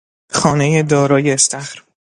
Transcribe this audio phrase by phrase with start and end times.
[0.31, 1.83] خانهی دارای استخر